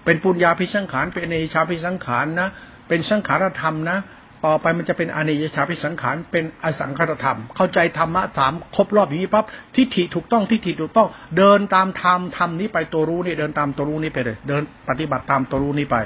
[0.06, 2.50] เป็นปุญญาพิสังขารเป็นเนชาพิสังขารนะ
[2.88, 3.98] เป็นสังขารธรรมนะ
[4.46, 15.98] ต่อไปมันจะเป็นอเนชาพิสังขารเป็นอสังขตธรรม เข้าใจธรรมะสามครบรอบอย่างนี้ปั๊บทิฏฐิถูกต้องทิฏฐิถูกต้อง เดินตามธรรมธรรมนี้ไปตัวรู้นี่เดินตามตัวรู้นี่ไปเลย เดินปฏิบัติตามตัวรู้นี่ไป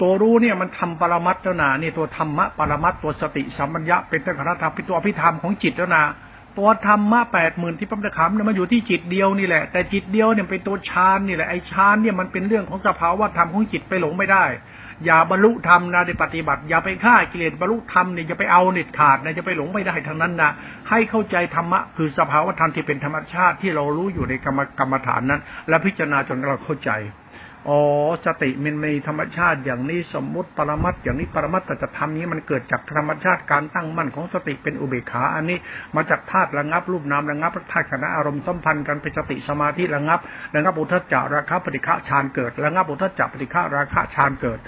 [0.00, 6.04] ตัวรู้เนี่ยมันทำปรมัตถนานี่ตัวธรรมะปรมัตตัวสติสัมปัญญะเป็นสังขารธรรมเป็นตัวอภิธรรมของจิตแล้วนะ
[6.58, 14.44] ตัวธรรมะแปดหมื่นที่พระพุทธคำเนี่ยมันอยู่ที่จิตเดียวนี่แหละ แต่จิตเดียวเนี่ยเป็นตัวฌานนี่แหละไอ้ฌานเนี่ยมันเป็นเรื่องของสภาวะธรรมของจิตไปหลงไม่ได้
[15.04, 20.50] อย่าบรรลุธรรมนะในปฏิบัติ อย่าไปฆ่ากิเลสบรรลุธรรมเนี่ยอย่าไปเอาเน็ตขาดนะจะไปหลงไม่ได้ทั้งนั้นนะ
[20.90, 26.90] ให้เข้าใจธรรมะคือสภาวะธรรมที่เป็นธรรมชาติที่เรารู้อยู่ในกรรมกรรมฐานนั้น และพิจารณาจนเราเข้าใจ
[27.68, 27.80] อ๋อ
[28.26, 35.58] สติมันมีธรรมชาติอย่างนี้สมมุติปรมัตอย่างนี้ปรมัตแต่จะทำนี้มันเกิดจากธรรมชาติการตั้งมั่นของสติเป็นอุเบกขาอันนี้
[35.96, 40.18] มาจากธาตุระงับรูปนามระงับธาตุขณะอารมณ์สัมพันธ์กันเป็นสติสมาธิระงับ
[40.54, 44.58] ระงับอุทจาราคะปฏิฆะฌานเกิดระงับอุทจาปฏิฆะราคะฌานเกิด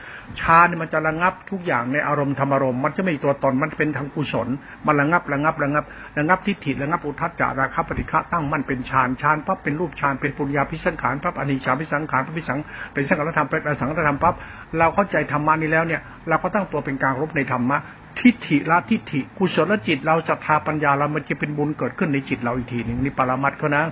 [0.41, 4.49] ฌานมันจะระงับทุกอย่างในอารมณ์ธรรมอารมณ์มันจะไม่มีตัวตนมันเป็นทางกุศล
[4.87, 5.85] มันระงับระงับระงับ
[6.19, 12.59] ระงับทิฏฐิระงับอุทจาราคะปฏิฆะตั้งมั่นเป็นฌานฌานปั๊บเป็นรูปฌานเป็นปุญญาพิสังขารปั๊บอนิจจาพิสังขารพิสัง
[12.93, 14.35] เป็นสังขารธรรมเป็นอสังขารธรรมปั๊บ
[14.79, 17.79] เราเข้าใจธรรมานี้แล้วเนี่ยเราก็ตั้งตัวเป็นกลางรบในธรรมะ
[18.21, 23.85] ทิฏฐิละทิฏฐิกุศลจิต เราศรัทธาปัญญาเรามันจะเป็นบุญเกิดขึ้นในจิตเราอีกทีหนึ่งนี่ปรามัดเขานะ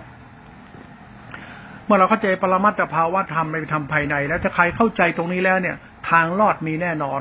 [1.84, 5.76] เมื่อเราเข้าใจปรมัตถภาวะธรรมไปทำภายใน แล้วถ้าใครเข้าใจตรงนี้แล้วเนี่ย
[6.10, 7.20] ทางรอดมีแน่นอน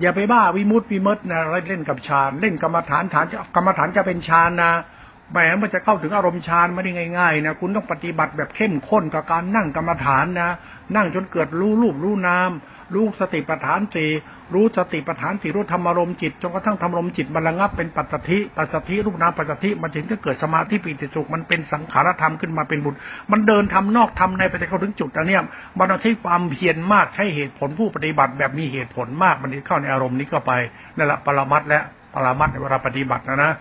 [0.00, 4.72] อย่าไปบ้าวิมุตติวิมุตนะเล่นกับฌานเล่นกรรมฐานฐานกรรมฐานจะเป็นฌานนะ
[5.34, 10.50] แหมมันจะเข้าถึงอารมณ์ฌานไม่ได้ง่ายๆนะคุณต้องปฏิบัติแบบเข้มข้นกับการนั่งกรรมฐานนะ
[10.96, 12.50] นั่งจนเกิดรู้รูปรู้นาม
[12.94, 14.10] รู้สติปัฏฐานสี่
[14.54, 22.94] รู้สติปัฏฐานสี่รู้ธรรมารมจิตจนกระทั่งธรรมารมจิตมันระงับเป็นปัจจทิปัจจทิรูปนามปัจจทิมันถึงจะเกิดสมาธิปิติสุขมันเป็นสังขารธรรมขึ้นมาเป็นบุญ
[23.30, 25.38] มันเดินทำนอกทำในไปจะเข้าถึงจุดอันนี้
[25.78, 30.52] มันต้องใช้ความเพียรมากใช้เหตุผลผู้ปฏิบัติแบบมีเหตุผลมากมันเข้าในอารมณ์นี้ก็ไป
[30.96, 31.82] นั่นแหละปรมัตและ
[32.14, 33.52] ปรมัตในเวลาปฏิบัตินะนะ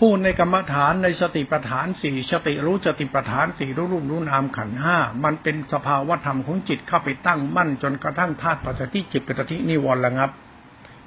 [0.00, 10.30] พูดในกรรมฐานในสติปัฏฐานสี่สติรู้สติปัฏฐานสี่รู้รูปรู้นามขันห้ามันเป็นสภาวธรรมของจิตเข้าไปตั้งมั่น จนกระทั่งธาตุปัจจิจิตปัจจินิวรณ์ระงับ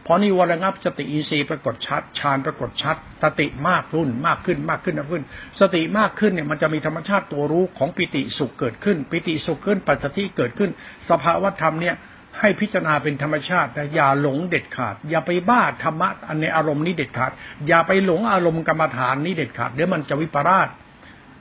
[0.05, 5.23] พอนิวรณ์ระงับสติอินทรีย์ปรากฏชัดฌานปรากฏชัด สติมากขึ้นมากขึ้นมากขึ้นมากขึ้น
[5.59, 10.71] สติมากขึ้นเนี่ยมันจะมีธรรมชาติตัวรู้ของปิติสุขเกิดขึ้น ปิติสุขขึ้นปัจจิเกิดขึ้น
[11.09, 11.95] สภาวธรรมเนี่ย
[12.39, 17.31] ให้พิจารณาเป็นธรรมชาติแต่อย่าหลงเด็ดขาด อย่าไปบ้าธรรมะอันในอารมณ์นี้เด็ดขาด
[17.67, 20.69] อย่าไปหลงอารมณ์กรรมฐานนี้เด็ดขาดเดี๋ยวมันจะวิปราช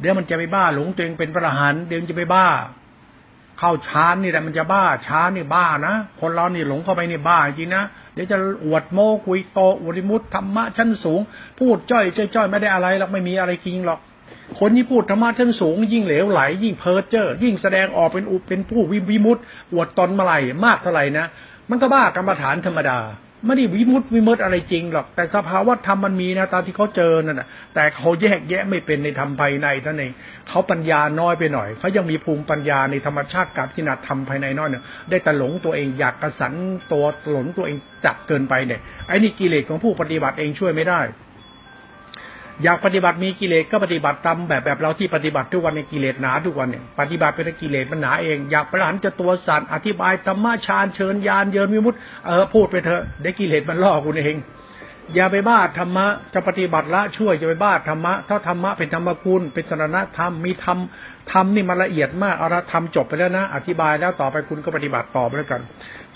[0.01, 2.49] เดี๋ยวมันจะไปบ้าหลงตัวเองเป็นพระหันเดี๋ยวจะไปบ้า
[3.59, 11.21] เข้าช้านนี่แหละมันจะบ้าช้านี่บ้านะคนเรานี่หลงเข้าไปนี่บ้าจริงนะเดี๋ยวจะอวดโมกุยโตอวดมุตธรรมะชั้นสูง
[11.59, 12.05] พูดจ้อย
[12.35, 14.01] จ้อยไม่ได้อะไรหรอกไม่มีอะไรจริงหรอก
[14.61, 19.39] คนที่พูดธรรมะชั้นสูง ยิ่งเหลวไหล ยิ่งเพ้อเจ้อยิ่งแสดงออกเป็นอุเป็นผู้วิมุต
[19.73, 21.27] อวดตนมาไหลมากเท่าไหร่นะ
[21.71, 22.99] มันก็บ้ากรรมฐานธรรมดา
[23.47, 30.13] ไม่ได้วิมุตวิมุตอะไรจริงหรอก แต่สภาวะธรรมมันมีนะตามที่เขาเจอนั่นแหะแต่เขาแยกแยะไม่เป็นในธรรมภายในท่านเอง
[30.49, 36.53] เขาปัญญาน้อยไปหน่อยเขายังมีภูมิปัญญาในธรรมชาติกับที่นาธรรมภายในน้อยเนี่ยได้แต่หลงตัวเองอยากกระสัน
[36.93, 41.01] ตัวหลงตัวเองจัดเกินไปเนี่ยไอ้นี่กิเลสของผู้ปฏิบัติเองช่วยไม่ได้
[42.65, 51.95] อยากปฏิบัติมีกิเลสก็ปฏิบัติตามแบบแบบเราที่ปฏิบัติทุกวันในกิเลสหนาทุกวันเนี่ยปฏิบัติเป็นกิเลสมันหนาเอง อยากประหารจะตัวสัตว์อธิบายธรรมะชาญเชิญยานเยินมิมุต
[52.27, 54.37] เออพูดไปเถอะได้กิเลสมันล่อคุณเอง
[55.15, 60.79] อย่าไปบ้าธรรมะจะปฏิบัติละช่วยจะไปบ้าธรรมะถ้าธรรมะเป็นธรรมคุณเป็นสรณธรรมมีธรรม
[61.33, 65.63] ธรรมนี่มันละเอียดมากเอาละธรรมจบไปแล้วนะ อธิบายแล้วต่อไปคุณก็ปฏิบัติต่อไปแล้วกัน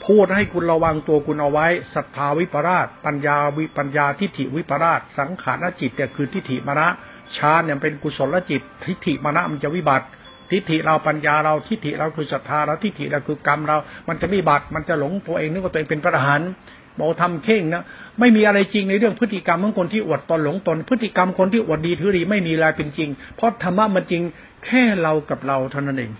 [0.06, 6.88] พูดให้คุณระวังตัวคุณเอาไว้ศรัทธาวิปราช ปัญญาวิปัญญาทิฏฐิวิปราช สังขารจิตเนี่ยคือทิฏฐิมรณะ
[7.36, 10.06] ฌานเนี่ยเป็นกุศลจิต ทิฏฐิมรณะมันจะวิบัติ
[10.50, 13.76] ทิฏฐิเราปัญญาเราทิฏฐิเราคือศรัทธาเราทิฏฐิเราคือกรรมเรา
[14.08, 16.50] มันจะวิบัติมันจะหลงตัวเองนึกว่าตัวเองเป็นพระอรหันต์
[16.98, 17.82] บอกทำเข่งนะ
[18.20, 24.22] ไม่มีอะไรจริงในเรื่องพฤติกรรมของคนที่อวดตนหลงตน พฤติกรรมคนที่อวดดีถือดีไม่มีอะไรเป็นจริง เพราะธรรมะมันจริง
[24.64, 26.12] แค่เรากับเราเท่านั้นเอง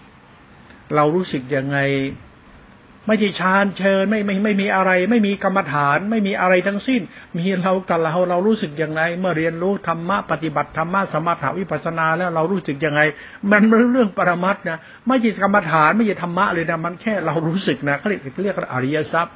[0.95, 1.79] เรารู้สึกยังไง
[3.07, 7.01] ไม่ใช่ฌานเชิญไม่ไม่ไม่มีอะไร ไม่มีกรรมฐาน ไม่มีอะไรทั้งสิ้น
[7.37, 13.01] มีเรากับเราเรารู้สึกยังไง เมื่อเรียนรู้ธรรมะปฏิบัติธรรมะสมถาวิปัสนาแล้วเรารู้สึกยังไง
[13.51, 14.79] มันเรื่องปรมัตนะ
[15.09, 19.35] ไม่ใช่กรรมฐานไม่ใช่ธรรมะเลยนะมันแค่เรารู้สึกนะเขาเรียกเรียกอริยทรัพย์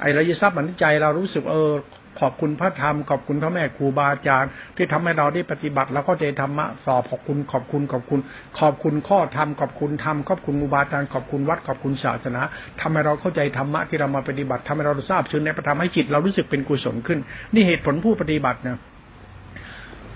[0.00, 1.72] ไออริยทรัพย์มันใจเรารู้สึกเออ
[2.20, 8.20] ขอบคุณพระธรรมขอบคุณพระแม่ครูบาอาจารย์ที่ทำให้เราได้ปฏิบัติแล้วก็ได้ธรรมะสอบขอบคุณขอบคุณขอบคุณ
[8.58, 12.40] ขอบคุณข้อธรรมขอบคุณธรรมขอบคุณครูบาอาจารย์ขอบคุณวัดขอบคุณศาสนา
[12.80, 17.18] ทำให้เราเข้าใจธรรมะที่เรามาปฏิบัติทำให้เราทราบซึ้งในประธรรมให้จิตเรารู้สึกเป็นกุศลขึ้น
[17.54, 18.78] นี่เหตุผลผู้ปฏิบัตินะ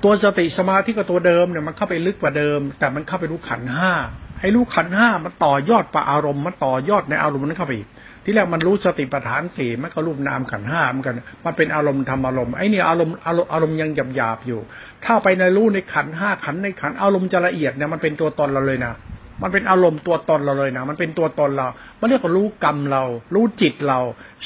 [0.02, 3.92] ตัวสติสมาธิก็ตัวเดิมเนี่ยมันเข้าไปลึกกว่าเดิม แต่มันเข้าไปรู้ขันห้า
[4.40, 7.88] ให้รู้ขันห้ามันต่อยอดปะอารมณ์มันต่อยอดในอารมณ์นั้นเข้าไปอีก
[8.24, 14.60] ที่แรกมันรู้สติปัฏฐานสี่มันก็รูปนามขันห้ามันกันมันเป็นอารมณ์ธรรมอารมณ์ไอ้นี่อารมณ์อารมณ์อารมณ์ยังหยาบหยาบอยู่
[15.04, 18.94] ถ้าไปในรู้ในขันห้าขันในขันอารมณ์จะละเอียดเนี่ยมันเป็นตัวตนเราเลยนะ
[19.42, 21.68] มันเป็นอารมณ์ตัวตนเราเลยนะ มันเป็นตัวตนเรา
[22.00, 23.02] มันเรียกว่ารู้กรรมเรา
[23.34, 24.00] รู้จิตเรา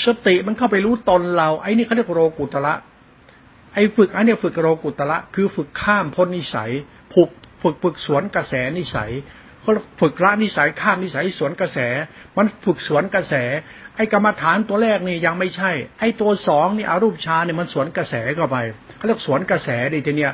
[0.05, 2.75] สติมันเข้าไปรู้ตนเรา ไอ้นี่เขาเรียกโรกุตละ
[3.75, 6.71] ไอ้ฝึกอันนี้ฝึกโรกุตละคือฝึกข้ามพ้นนิสัย
[7.14, 7.31] ฝึก
[7.62, 9.11] ฝึกฝึกสวนกระแสนิสัย
[9.62, 11.79] เขาฝึกละนิสัยข้ามนิสัยสวนกระแส
[12.37, 13.35] มันฝึกสวนกระแส
[13.97, 18.57] ไอ้กรรมฐานตัวแรกนี่ยังไม่ใช่ ไอ้ตัวสองนี่อารูปฌานเนี่ยมันสวนกระแสเข้าไป
[18.97, 20.33] เขาเรียกสวนกระแสดิทีเนี้ย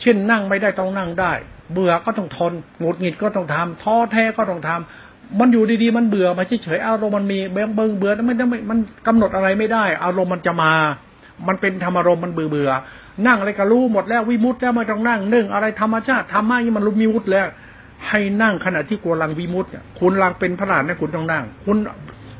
[0.00, 1.32] เช่นนั่งไม่ได้ต้องนั่งได้
[1.72, 10.72] เบื่อก็ต้องทนหงุดหงิดก็ต้องทำท้อแท้ก็ต้องทำมันอยู่ดีๆมันเบื่อมาเฉยๆอารมณ์มันมีเบิ่งเบิ่งเบื่อไม่ได้มันกำหนดอะไรไม่ได้ อารมณ์มันจะมา
[11.48, 12.70] มันเป็นธรรมารมณ์มันเบื่อเบื่อ
[13.26, 17.46] นั่งอะไรก็รู้หมดแล้ววิมุตแล้วไม่ต้องนั่งนึ่งอะไรธรรมชาติธรรมะนี่มันรู้มีวุฒิแล้ว
[18.08, 21.76] ให้นั่งขณะที่กลังวิมุตเนี่ยคุณลังเป็นพระราชนะคุณต้องนั่ง คุณ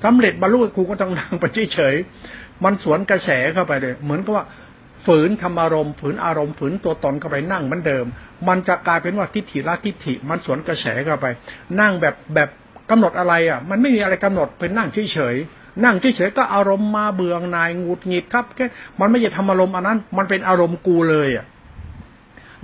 [0.04, 4.44] สำเร็จบรรลุครูก็ต้องนั่งไปเฉยๆมันสวนกระแสเข้าไปเลย เหมือนกับว่า
[5.06, 8.04] ฝืนธรรมารมณ์ฝืนอารมณ์ฝืนตัวตนเข้าไปนั่งเหมือนเดิม
[8.48, 11.26] มันจะกลายเป็นว่าทิฏฐิละทิฏฐิ มันสวนกระแสเข้าไป
[11.80, 12.48] นั่งแบบแบบ
[12.90, 18.66] กำหนดอะไรอะ มันไม่มีอะไรกำหนดเป็นนั่งเฉยๆนั่งเฉยๆก็อารมณ์มาเบื่อนายงุดหงิดครับแค่
[19.00, 21.46] มันไม่ใช่ธรรมารมณ์อันนั้น มันเป็นอารมณ์กูเลยอะ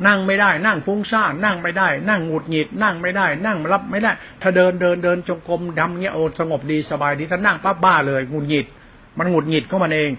[0.07, 8.67] นั่งไม่ได้ นั่งฟุ้งซ่านนั่งไม่ได้ นั่งหงุดหงิด นั่งไม่ได้ นั่งรับไม่ได้ ถ้าเดินเดินเดินจงกรมดำเงี้ยโอสงบดีสบายดีถ้านั่งปั๊บบ้าเลยหงุดหงิด
[9.19, 10.11] มันหงุดหงิดเข้ามันเอง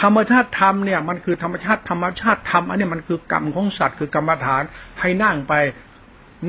[0.00, 4.62] ธรรมชาติธรรมเนี่ยมันคือธรรมชาติธรรมชาติธรรมอันนี้มันคือกรรมของสัตว์คือกรรมฐาน
[5.00, 5.52] ให้นั่งไป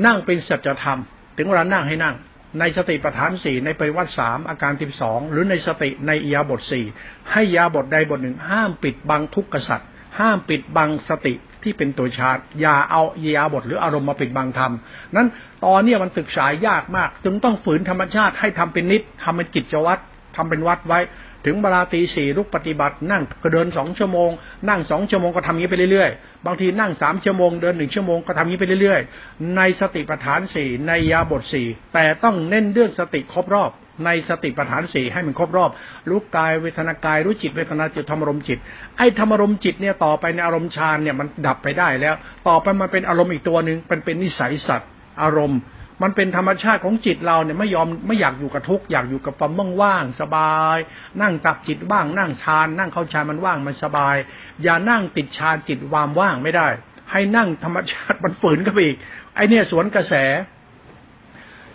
[0.06, 0.98] นั่งเป็นสัจธรรม
[1.36, 2.16] ถึงเวลานั่งให้นั่ง
[2.58, 6.84] ในสติปัฏฐานสี่ในปริวัติสามอาการทิบสองหรือในสติในอียาบทสี่
[7.32, 14.72] ให้ยาบทใดบทหนึ่งห้ามปิดบังทุกขสัตว์ห้ามปิดบังสติ ที่เป็นตัวชาติอย่าเอาเยียบทหรืออารมณ์มาปิดบังธรรม
[15.16, 15.28] นั้น
[15.64, 20.02] ตอนนี้มันศึกษายากมาก จึงต้องฝืนธรรมชาติให้ทำเป็นนิดทำเป็นกิจวัตร
[20.36, 21.00] ทำเป็นวัดไว้
[21.46, 24.30] ถึงเวลาตีสี่ลุกปฏิบัตินั่งก็เดินสองชั่วโมง
[24.68, 33.70] นั่งสองชั่วโมงก็ทำนี้ไปเรื่อยๆ บางทีนั่งสามชั่วโมงเดินหนึ่งชั่วโมงก็ทำนี้ไปเรื่อยๆ ในสติปัฏฐานสี่ในยาบทสี่แต่ต้องเน้นเรื่องสติครบรอบ
[34.04, 35.70] ในสติปัฏฐานสี่ให้มันครบรอบ
[36.08, 38.58] รู้กายเวทนากายรู้จิตเวทนาจิตธรรมรมจิต
[38.98, 42.14] ไอ้ธรรมรมจิตเนี่ยต่อไปในอารมณ์ฌานเนี่ยมันดับไปได้แล้ว
[42.48, 44.90] ต่อไปมันเป็นอารมณ์อีกตัวหนึ่งเป็นเป็นนิสัยสัตว์
[45.22, 45.60] อารมณ์
[46.02, 49.52] มันเป็นธรรมชาติของจิตเราเนี่ยไม่ยอมไม่อยากอยู่กับทุกอยากอยู่กับความ
[49.82, 50.78] ว่างสบาย
[51.22, 54.16] นั่งตับจิตว่างนั่งฌาน นั่งเข้าฌานมันว่างมันสบาย
[54.62, 56.68] อย่านั่งติดฌานจิตวามว่างไม่ได้
[57.10, 58.96] ให้นั่งธรรมชาติมันฝืนก็ไปอีก
[59.34, 60.14] ไอเนี่ยสวนกระแส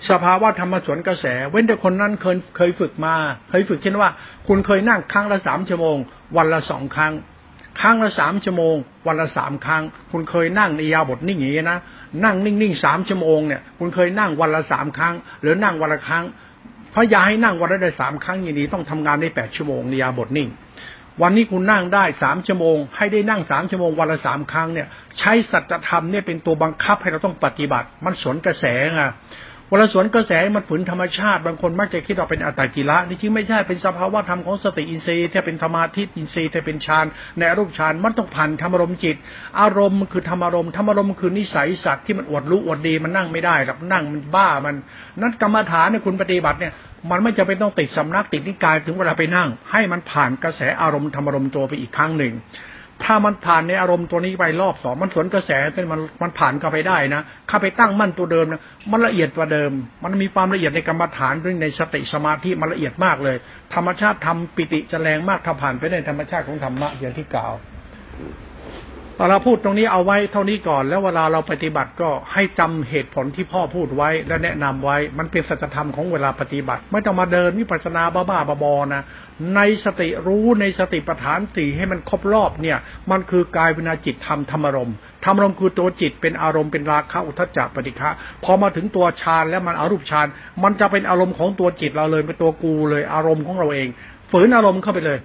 [0.10, 3.16] สภาวะธรรมสวนกระแส เว้นแต่คนนั้นเคยเคยฝึกมา
[3.50, 4.10] เคยฝึกเช่นว่า
[4.48, 5.98] คุณเคยนั่งครั้งละสามชั่วโมง
[6.38, 7.14] วันละสองครั้ง
[7.80, 8.76] ครั้งละสามชั่วโมง
[9.08, 11.80] วันละสามครั้ง คุณเคยนั่งในยาบทนิ่งอย่างนี้นะ
[12.24, 16.26] นั่งนิ่งๆสามชั่วโมงเนี่ยคุณเคยนั่งวันละสามครั้ง หรือนั่งวันละครั้ง
[16.92, 20.50] เพราะยาให้นั่งวันละได้สามครั้งอย่างนี้ต้องทำงานได้แปดชั่วโมงในยาบทนิ่ง
[21.22, 24.88] วันนี้คุณนั่งได้สามชั่วโมง ให้ได้นั่งสามชั่วโมงวันละสามครั้งเนี่ย
[25.20, 29.04] ใช้สัจธรรมเนี่ยเป็นตัวบังคับให้เราต้องปฏิบัติ มันสวนกระแสไง
[29.72, 37.06] วลาสวนกระแสมันฝืนธรรมชาติ บางคนมักจะคิดว่าเป็นอัตตกิระนี่จริงไม่ใช่เป็นสภาวะธรรมของสติอินทรีย์ที่เป็นธรรมาทิตอินทรีย์ที่เป็นฌาน
[37.38, 39.16] ในอรูปฌานมันต้องผ่านธรรมารมจิต
[39.60, 44.76] อารมณ์คือธรรมารมธรรมารมคือนิสัยสัตว์ที่มันอวดรู้อวดดีมันนั่งไม่ได้หรอกนั่งมันบ้ามัน
[45.20, 46.74] นั้นกรรมฐานเนี่ยคุณปฏิบัติเนี่ย
[47.12, 52.34] มันไม่จะเป็นต้องติดสำนักติดนิกายถึงเวลาไปนั่ง ให้มันผ่านกระแสอารมณ์ธรรมารมตัวไปอีกครั้งหนึ่ง
[53.04, 59.72] ถ้ามันผ่านในอารมณ์ตัวนี้ไปรอบสองมันสวนกระแสเป็นมันมันผ่านเข้าไปได้นะข้าไปตั้งมั่นตัวเดิมนะมันละเอียดกว่าเดิม
[60.04, 63.38] มันมีความละเอียดในกรรมฐานด้วยในสติสมาธิมันละเอียดมากเลย
[63.76, 67.54] ธรรมชาติทำปิติจะแรงมากถ้าผ่านไปในธรรมชาติของธรรมะอย่างที่กล่าว
[69.20, 79.04] เราพูดตรงนี้เอาไว้เท่านี้ก่อน แล้วเวลาเราปฏิบัติก็ให้จำเหตุผลที่พ่อพูดไว้ และแนะนำไว้ มันเป็นสัจธรรมของเวลาปฏิบัติ ไม่ต้องมาเดินวิปัสสนาบ้าๆบอนะ
[79.56, 82.78] ในสติรู้ในสติปัฏฐานสี่ให้มันครบรอบเนี่ย
[83.12, 84.92] มันคือกายวินาจิตธรรมธรรมรม
[85.26, 88.10] ธรรมรมคือตัวจิตเป็นอารมณ์เป็นราคะอุทจจะปฏิฆะ
[88.44, 90.28] พอมาถึงตัวฌานแล้วมันอารูปฌาน
[90.64, 93.88] มันจะเป็นอารมณ์ของตัวจิตเราเลยเป็นตัวกูเลยอารมณ์ของเราเอง
[94.32, 95.20] ฝืนอารมณ์เข้าไปเลย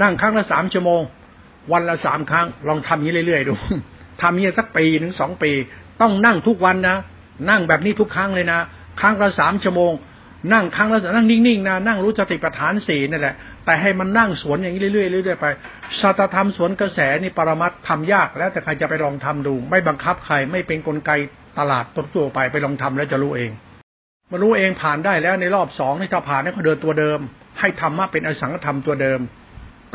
[0.00, 1.02] นั่งครั้งละสามชั่วโมง
[1.72, 3.54] วันละสามครั้ง ลองทำนี้เรื่อยๆดู
[4.22, 5.52] ทำนี้สักปีถึงสองปี
[6.00, 6.96] ต้องนั่งทุกวันนะ
[7.50, 8.60] นั่งแบบนี้ทุกครั้งเลยนะ
[9.00, 9.92] ครั้งละสามชั่วโมง
[10.52, 15.46] นั่งครั้งละนั่งนิ่งๆนะนั่งรู้สติปัฏฐานสี่นั่นแหละแต่ให้มันนั่งสวนอย่างนี้เรื่อยๆเรื่อยๆไป
[16.00, 21.10] สัตธรรมสวนกระแสนี่ปรมัตทำยากแล้วแต่ใครจะไปลองทำดู ไม่บังคับใครไม่เป็นนกลไก
[21.58, 23.50] ตลาดตัวตัวไปไปลองทำแล้วจะรู้เอง
[24.30, 27.18] มารู้เองผ่านได้แล้วในรอบสองนี่ถ้าผ่านให้เขาเดินตัวเดิม
[27.60, 29.20] ให้ธรรมะเป็นอสังขธรรมตัวเดิม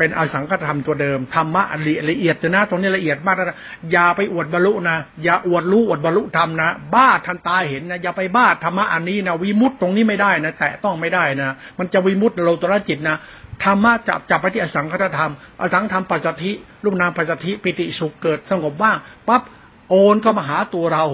[0.00, 1.62] เป็นอสังขธรรมตัวเดิมธรรมะ
[2.10, 3.58] ละเอียดนะตรงนี้ละเอียดมากนะ
[3.92, 13.16] อย่าไปอวดบรรลุนะอย่าอวดรู้อวดบรรลุธรรมนะ บ้าทันตาเห็นนะอย่าไปบ้าธรรมะอันนี้นะวิมุตตรงนี้ไม่ได้นะแต่ต้องไม่ได้นะ มันจะวิมุตโลตระจิตนะ
[13.64, 16.50] ธรรมะจับจับไปที่อสังขตธรรม อสังธรรมปัจจิ
[16.84, 19.42] รูปนามปัจจิปิติสุขเกิดสงบว่างปั๊บ
[19.90, 21.04] โอนก็มาหาตัวเรา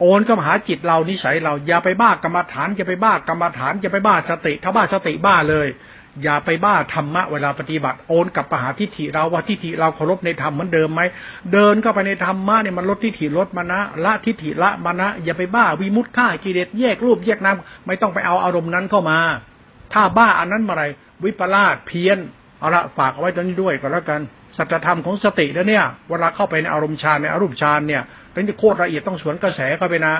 [0.00, 5.68] โอนก็มาหาจิตเรานิสัยเราอย่าไปบ้ากรรมฐานอย่าไปบ้ากรรมฐานอย่าไปบ้าสติ ถ้าบ้าสติบ้าเลย
[6.22, 11.00] อย่าไปบ้าธรรมะเวลาปฏิบัติโอนกับปหาทิฏฐิเราว่าทิฏฐิเราเคารพในธรรมเหมือนเดิมไหม
[11.52, 19.18] เดินเข้าไปในธรรมะเนี่ยมันลดทิฏฐิลดมานะละทิฏฐิละมานะ อย่าไปบ้าวิมุตค่ากิเลสแยกรูปแยกนามไม่ต้องไปเอาอารมณ์นั้นเข้ามา
[19.92, 20.84] ถ้าบ้าอันนั้นมาไร
[21.24, 22.18] วิปลาสเพี้ยน
[22.58, 24.20] เอาละฝากเอาไว้ตรงนี้ด้วยก็แล้วกัน
[24.56, 28.02] สัจธรรมของสติแล้วเนี่ยเวลาเข้าไปในอารมณ์ฌานในอารมณ์ฌานเนี่ย
[28.32, 30.14] เป็นโคตรละเอียดต้องสวนกระแสเข้าไปนะ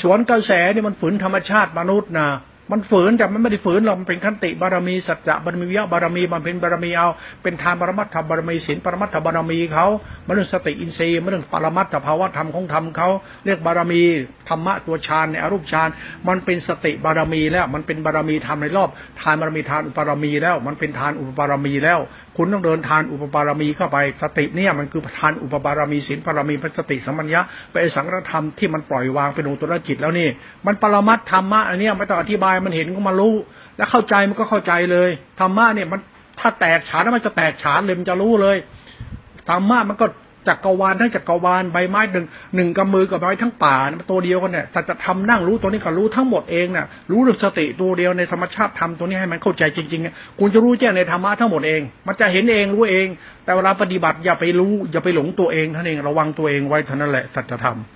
[0.00, 2.28] สวนกระแสเนี่ยมันฝืนธรรมชาติมนุษย์นะ
[2.72, 7.08] มันฝืนแต่มันไม่ได้ฝืนหรอกมันเป็นขันติบารมีสัจจะบารมีวิยะบารมีมันเป็นบารมีเอา
[7.42, 9.86] เป็นทานปรมัตถบารมีศีลปรมัตถบารมีเขา
[10.26, 13.08] มันเรื่องสติอินทรีย์มันเรื่องปรมัตถภาวะธรรมของธรรมเขา
[13.44, 14.02] เรียกบารมี
[14.48, 15.88] ธรรมะตัวฌานในอรูปฌาน
[16.28, 18.88] มันเป็นสติบารมีแล้ว มันเป็นบารมีธรรมในรอบ
[19.20, 21.98] ทานบารมีทานอุปบารมีแล้ว มันเป็นทานอุปบารมีแล้ว
[22.40, 30.28] คุณต้องเดินทานอุปบารมีเข้าไป สติเนี่ยมันคือทานอุปบารมีศีลบารมีเป็นสติสัมปัญญะเป็นสังฆธรรมที่มันปล่อยวางเป็นอุตรจิตแล้วนี่
[30.66, 33.34] มันปรมัตธรรมะอันนี้ไม่ต้องอธิบายมันเห็นก็มารู้
[33.76, 36.00] แล้วเข้าใจมันก็เข้าใจเลยธรรมะเนี่ยมัน
[36.40, 38.56] ถ้าแตกฉานมันจะแตกฉานเลยมันจะรู้เลย
[39.48, 40.06] ธรรมะมันก็
[40.48, 43.76] จักรวาลทั้งจักรวาลใบไม้หนึ่งหนึ่งกำมือกับใบไม้ทั้งป่า
[44.10, 53.06] ตัวเดียวกันเนี่ยแต่จะทำนั่งรู้ตัวนี้ก็รู้ทั้งหมดเองเนี่ยรู้ด้วยสติตัวเดียวในธรรมชาติทำตัวนี้ให้มันเข้าใจจริงๆคุณจะรู้แจ้งในธรรมะทั้งหมดเอง มันจะเห็นเองรู้เอง
[53.44, 57.78] แต่เวลาปฏิบัติอย่าไปรู้อย่าไปหลงตัวเองท่านเองระวังตัวเองไว้เท่านั้นแหละสัจธรรม